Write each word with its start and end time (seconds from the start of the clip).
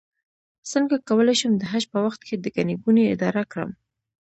څنګه 0.71 0.95
کولی 1.07 1.35
شم 1.39 1.53
د 1.57 1.63
حج 1.71 1.83
په 1.93 1.99
وخت 2.05 2.21
کې 2.27 2.35
د 2.37 2.45
ګڼې 2.55 2.75
ګوڼې 2.83 3.03
اداره 3.13 3.43
کړم 3.51 3.69